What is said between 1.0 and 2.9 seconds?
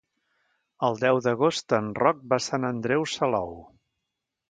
deu d'agost en Roc va a Sant